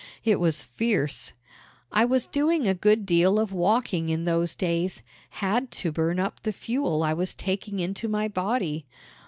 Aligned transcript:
It 0.23 0.39
was 0.39 0.65
fierce! 0.65 1.33
I 1.91 2.05
was 2.05 2.25
doing 2.25 2.67
a 2.67 2.73
good 2.73 3.05
deal 3.05 3.37
of 3.37 3.53
walking 3.53 4.09
in 4.09 4.25
those 4.25 4.55
days 4.55 5.03
had 5.45 5.69
to 5.73 5.91
burn 5.91 6.19
up 6.19 6.41
the 6.41 6.51
fuel 6.51 7.03
I 7.03 7.13
was 7.13 7.35
taking 7.35 7.77
into 7.77 8.07
my 8.07 8.27
body. 8.27 8.87